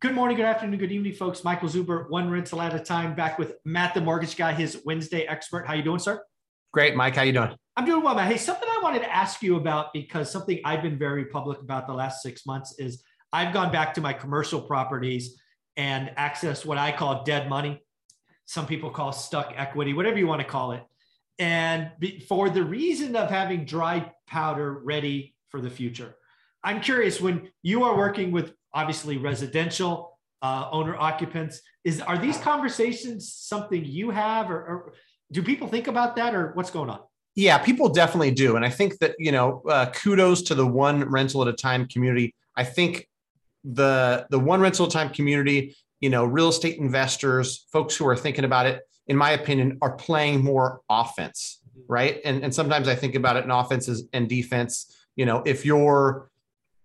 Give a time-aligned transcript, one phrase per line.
[0.00, 1.42] Good morning, good afternoon, good evening, folks.
[1.42, 5.22] Michael Zuber, one rental at a time, back with Matt, the mortgage guy, his Wednesday
[5.22, 5.66] expert.
[5.66, 6.22] How you doing, sir?
[6.72, 7.16] Great, Mike.
[7.16, 7.50] How you doing?
[7.76, 8.30] I'm doing well, Matt.
[8.30, 11.88] Hey, something I wanted to ask you about because something I've been very public about
[11.88, 15.36] the last six months is I've gone back to my commercial properties
[15.76, 17.82] and access what I call dead money.
[18.44, 20.84] Some people call stuck equity, whatever you want to call it.
[21.40, 21.90] And
[22.28, 26.14] for the reason of having dry powder ready for the future.
[26.64, 31.60] I'm curious when you are working with obviously residential uh, owner occupants.
[31.84, 34.92] Is are these conversations something you have, or, or,
[35.32, 37.00] do people think about that, or what's going on?
[37.34, 41.04] Yeah, people definitely do, and I think that you know, uh, kudos to the one
[41.04, 42.34] rental at a time community.
[42.56, 43.08] I think
[43.64, 48.06] the the one rental at a time community, you know, real estate investors, folks who
[48.06, 52.20] are thinking about it, in my opinion, are playing more offense, right?
[52.24, 54.94] And and sometimes I think about it in offenses and defense.
[55.16, 56.30] You know, if you're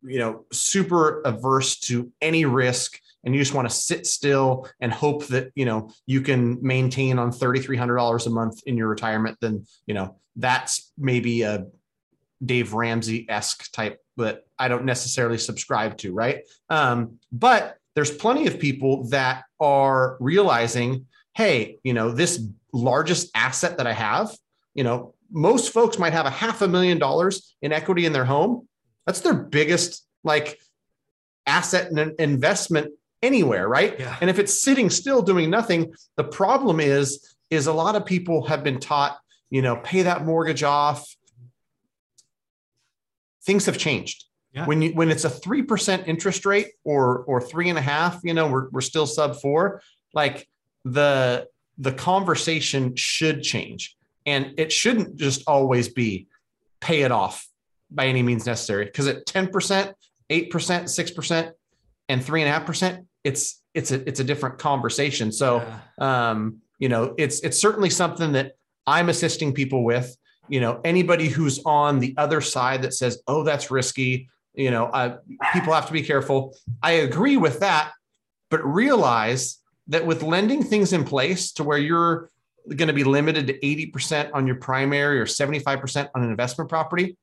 [0.06, 4.92] you know super averse to any risk and you just want to sit still and
[4.92, 9.66] hope that you know you can maintain on $3300 a month in your retirement then
[9.86, 11.66] you know that's maybe a
[12.44, 16.42] dave ramsey-esque type that i don't necessarily subscribe to right?
[16.70, 23.78] Um, but there's plenty of people that are realizing hey you know this largest asset
[23.78, 24.36] that i have
[24.73, 28.26] you know most folks might have a half a million dollars in equity in their
[28.26, 28.67] home
[29.06, 30.59] that's their biggest like
[31.46, 34.00] asset and investment anywhere, right?
[34.00, 34.18] Yeah.
[34.22, 38.45] And if it's sitting still doing nothing, the problem is is a lot of people
[38.48, 39.18] have been taught,
[39.50, 41.06] you know, pay that mortgage off.
[43.45, 44.26] Things have changed.
[44.54, 44.66] Yeah.
[44.66, 48.20] When you when it's a three percent interest rate or or three and a half,
[48.23, 49.82] you know, we're we're still sub four.
[50.14, 50.48] Like
[50.86, 56.28] the the conversation should change, and it shouldn't just always be
[56.80, 57.48] pay it off
[57.94, 58.86] by any means necessary.
[58.86, 59.94] Because at 10%, 8%,
[60.49, 61.52] 6%,
[62.09, 65.31] and 3.5%, it's it's a it's a different conversation.
[65.31, 66.30] So yeah.
[66.30, 68.53] um, you know, it's it's certainly something that
[68.86, 70.15] I'm assisting people with.
[70.49, 74.86] You know, anybody who's on the other side that says, "Oh, that's risky," you know,
[74.87, 75.17] uh,
[75.53, 76.55] people have to be careful.
[76.82, 77.93] I agree with that,
[78.52, 82.30] but realize that with lending things in place to where you're
[82.67, 87.17] going to be limited to 80% on your primary or 75% on an investment property,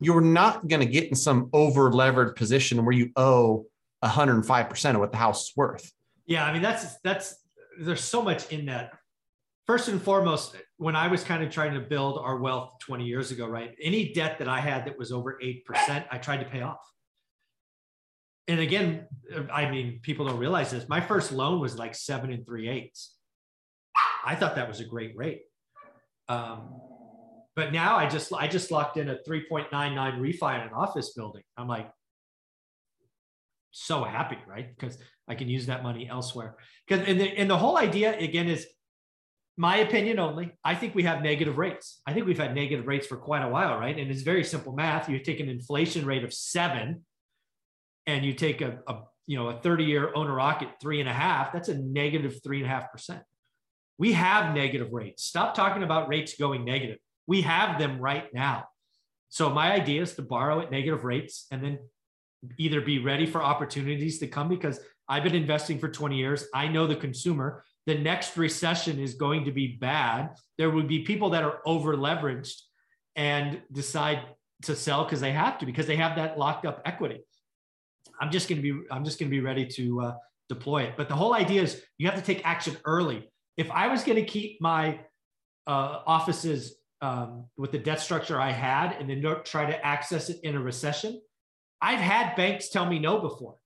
[0.00, 3.66] you're not going to get in some over levered position where you owe
[4.04, 5.92] 105% of what the house is worth.
[6.26, 6.44] Yeah.
[6.44, 7.36] I mean, that's, that's,
[7.80, 8.92] there's so much in that.
[9.66, 13.32] First and foremost, when I was kind of trying to build our wealth 20 years
[13.32, 13.74] ago, right?
[13.82, 16.78] Any debt that I had that was over 8%, I tried to pay off.
[18.48, 19.06] And again,
[19.52, 20.88] I mean, people don't realize this.
[20.88, 23.14] My first loan was like seven and three eighths.
[24.24, 25.42] I thought that was a great rate.
[26.28, 26.80] Um,
[27.56, 31.42] but now I just I just locked in a 3.99 refi on an office building.
[31.56, 31.90] I'm like
[33.70, 34.68] so happy, right?
[34.78, 36.56] Because I can use that money elsewhere.
[36.86, 38.66] Because and the, and the whole idea again is
[39.56, 40.52] my opinion only.
[40.62, 42.02] I think we have negative rates.
[42.06, 43.98] I think we've had negative rates for quite a while, right?
[43.98, 45.08] And it's very simple math.
[45.08, 47.06] You take an inflation rate of seven,
[48.06, 51.14] and you take a, a you know a 30 year owner rocket three and a
[51.14, 51.54] half.
[51.54, 53.22] That's a negative three and a half percent.
[53.96, 55.24] We have negative rates.
[55.24, 56.98] Stop talking about rates going negative.
[57.26, 58.68] We have them right now.
[59.28, 61.78] So my idea is to borrow at negative rates and then
[62.58, 66.46] either be ready for opportunities to come because I've been investing for 20 years.
[66.54, 67.64] I know the consumer.
[67.86, 70.34] The next recession is going to be bad.
[70.58, 72.60] There would be people that are over leveraged
[73.14, 74.22] and decide
[74.62, 77.20] to sell because they have to because they have that locked up equity.
[78.20, 80.14] I'm just going to be I'm just going to be ready to uh,
[80.48, 80.94] deploy it.
[80.96, 83.30] But the whole idea is you have to take action early.
[83.56, 85.00] If I was going to keep my
[85.66, 90.40] uh, offices um, with the debt structure I had and then try to access it
[90.42, 91.20] in a recession.
[91.80, 93.56] I've had banks tell me no before,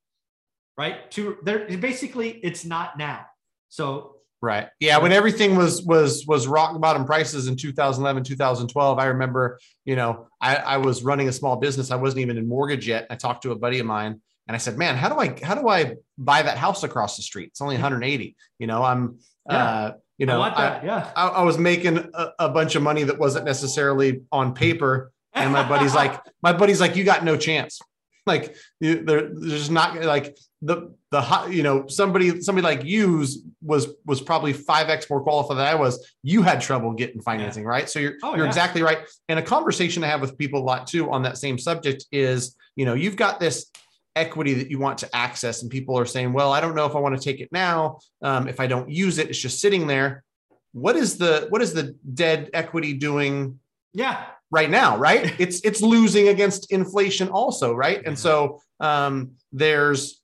[0.76, 1.10] right?
[1.12, 3.26] To they're basically it's not now.
[3.68, 4.98] So right, yeah.
[4.98, 10.26] When everything was was was rock bottom prices in 2011, 2012, I remember, you know,
[10.40, 11.92] I, I was running a small business.
[11.92, 13.06] I wasn't even in mortgage yet.
[13.10, 15.54] I talked to a buddy of mine and I said, "Man, how do I how
[15.54, 17.50] do I buy that house across the street?
[17.50, 18.36] It's only 180.
[18.58, 19.64] You know, I'm yeah.
[19.64, 23.04] uh, you know, I, I yeah, I, I, was making a, a, bunch of money
[23.04, 27.38] that wasn't necessarily on paper, and my buddy's like, my buddy's like, you got no
[27.38, 27.80] chance.
[28.26, 33.26] Like, you, there, there's not like the the hot, you know, somebody somebody like you
[33.62, 36.12] was was probably five x more qualified than I was.
[36.22, 37.70] You had trouble getting financing, yeah.
[37.70, 37.88] right?
[37.88, 38.50] So you're oh, you're yeah.
[38.50, 38.98] exactly right.
[39.30, 42.56] And a conversation I have with people a lot too on that same subject is,
[42.76, 43.70] you know, you've got this
[44.16, 46.96] equity that you want to access and people are saying well i don't know if
[46.96, 49.86] i want to take it now um, if i don't use it it's just sitting
[49.86, 50.24] there
[50.72, 53.58] what is the what is the dead equity doing
[53.92, 60.22] yeah right now right it's it's losing against inflation also right and so um, there's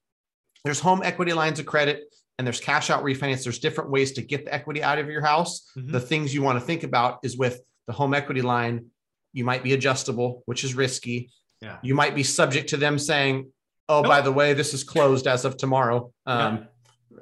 [0.64, 2.02] there's home equity lines of credit
[2.38, 3.44] and there's cash out refinance.
[3.44, 5.70] There's different ways to get the equity out of your house.
[5.76, 5.92] Mhm.
[5.92, 8.86] The things you want to think about is with the home equity line,
[9.32, 11.30] you might be adjustable, which is risky.
[11.62, 11.78] Yeah.
[11.82, 13.50] You might be subject to them saying,
[13.88, 14.08] "Oh, Nope.
[14.08, 16.68] by the way, this is closed as of tomorrow." Um,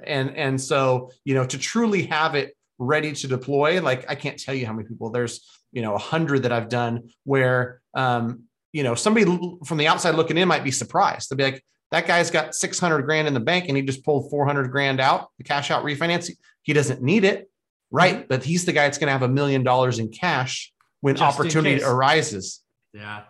[0.06, 4.38] and and so you know to truly have it ready to deploy like i can't
[4.38, 5.10] tell you how many people.
[5.10, 9.24] There's you know a hundred that i've done where um you know somebody
[9.64, 11.30] from the outside looking in might be surprised.
[11.30, 14.30] They'll be like that guy's got 600 grand in the bank and he just pulled
[14.30, 16.30] 400 grand out the cash out refinance.
[16.62, 17.50] He doesn't need it.
[17.90, 21.14] Right but he's the guy that's going to have a million dollars in cash when
[21.14, 22.62] Just opportunity arises.
[22.92, 23.22] Yeah.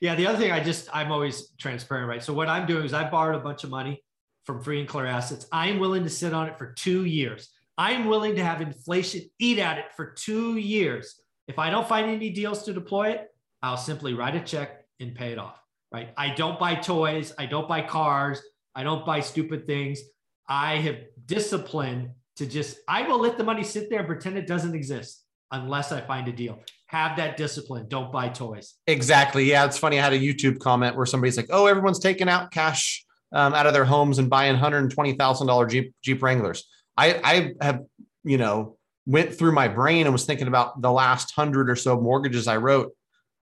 [0.00, 0.14] Yeah.
[0.14, 2.22] The other thing I just, I'm always transparent, right?
[2.22, 4.02] So what I'm doing is I borrowed a bunch of money
[4.44, 5.46] from free and clear assets.
[5.52, 7.50] I'm willing to sit on it for two years.
[7.76, 11.20] I'm willing to have inflation eat at it for two years.
[11.48, 13.28] If I don't find any deals to deploy it,
[13.62, 15.58] I'll simply write a check and pay it off,
[15.92, 16.10] right?
[16.16, 17.32] I don't buy toys.
[17.38, 18.40] I don't buy cars.
[18.74, 20.00] I don't buy stupid things.
[20.48, 24.46] I have discipline to just, I will let the money sit there and pretend it
[24.46, 26.60] doesn't exist unless I find a deal.
[26.94, 27.86] Have that discipline.
[27.88, 28.74] Don't buy toys.
[28.86, 29.44] Exactly.
[29.50, 29.98] Yeah, it's funny.
[29.98, 33.66] I had a YouTube comment where somebody's like, "Oh, everyone's taking out cash um, out
[33.66, 36.62] of their homes and buying hundred and twenty thousand dollar Jeep Jeep Wranglers."
[36.96, 37.20] I
[37.60, 37.80] I have
[38.22, 38.76] you know
[39.06, 42.58] went through my brain and was thinking about the last hundred or so mortgages I
[42.58, 42.92] wrote.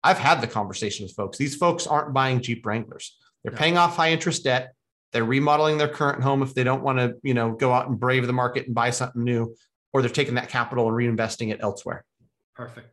[0.02, 1.36] I've had the conversation with folks.
[1.36, 3.18] These folks aren't buying Jeep Wranglers.
[3.44, 3.58] They're Yeah.
[3.58, 4.72] paying off high interest debt.
[5.12, 8.00] They're remodeling their current home if they don't want to, you know, go out and
[8.00, 9.54] brave the market and buy something new,
[9.92, 12.06] or they're taking that capital and reinvesting it elsewhere.
[12.56, 12.88] Perfect.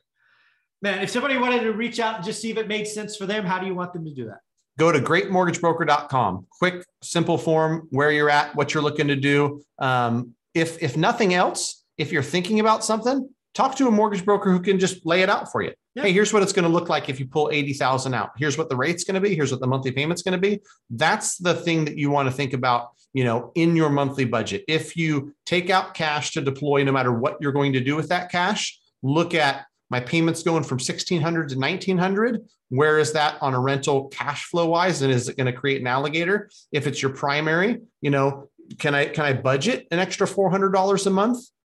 [0.82, 3.26] Man, if somebody wanted to reach out and just see if it made sense for
[3.26, 4.40] them, how do you want them to do that?
[4.80, 9.62] go to greatmortgagebroker.com quick simple form where you're at what you're looking to do.
[9.78, 14.52] Um, if if nothing else if you're thinking about something talk to a mortgage broker
[14.52, 15.74] who can just lay it out for you.
[15.96, 16.04] Yeah.
[16.04, 18.32] hey here's what it's going to look like if you pull 80000 out.
[18.38, 19.36] Here's what the rate's going to be.
[19.36, 20.62] Here's what the monthly payment's going to be.
[20.90, 24.64] That's the thing that you want to think about you know in your monthly budget.
[24.68, 28.10] If you take out cash to deploy no matter what you're going to do with
[28.10, 33.56] that cash look at my payments going from 1600 to 1900 where is that on
[33.56, 35.02] a rental cash flow wise?
[35.02, 36.52] And is it going to create an alligator?
[36.72, 41.10] If it's your primary you know can i can i budget an extra $400 a
[41.10, 41.40] month?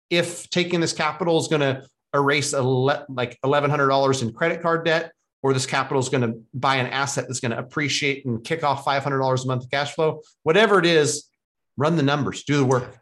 [0.10, 1.86] If taking this capital is going to
[2.16, 5.12] erase a le- like $1100 in credit card debt
[5.44, 8.64] or this capital is going to buy an asset that's going to appreciate and kick
[8.64, 11.30] off $500 a month of cash flow whatever it is
[11.78, 12.98] run the numbers do the work.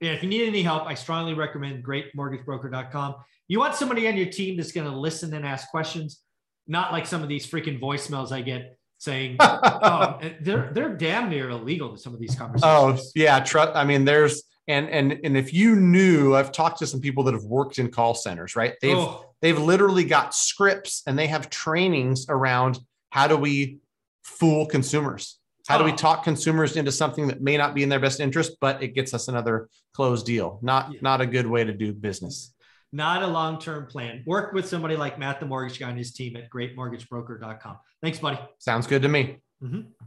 [0.00, 3.16] Yeah, if you need any help, I strongly recommend greatmortgagebroker.com.
[3.48, 6.22] You want somebody on your team that's going to listen and ask questions,
[6.66, 11.50] not like some of these freaking voicemails I get saying, oh, they're they're damn near
[11.50, 13.00] illegal to some of these oh, conversations.
[13.06, 13.74] Oh yeah, trust.
[13.74, 17.34] I mean, there's and and and if you knew, I've talked to some people that
[17.34, 18.74] have worked in call centers, right?
[18.82, 22.78] They've Oh, they've literally got scripts and they have trainings around
[23.10, 23.78] how do we
[24.22, 25.38] fool consumers?
[25.66, 25.96] How do we Oh.
[25.96, 29.14] talk consumers into something that may not be in their best interest, but it gets
[29.14, 30.58] us another closed deal?
[30.60, 30.98] Not Yeah.
[31.02, 32.52] not a good way to do business.
[32.92, 34.22] Not a long-term plan.
[34.26, 37.78] Work with somebody like Matt, the mortgage guy, and his team at greatmortgagebroker.com.
[38.02, 38.38] Thanks, buddy.
[38.58, 39.38] Sounds good to me.
[39.62, 39.88] Mhm.